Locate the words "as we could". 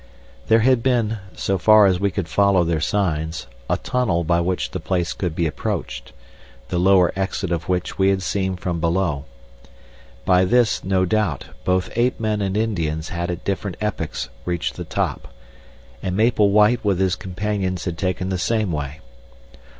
1.85-2.27